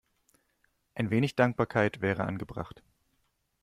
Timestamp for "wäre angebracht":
2.01-2.81